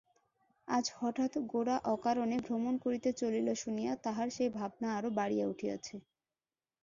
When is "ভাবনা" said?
4.57-4.87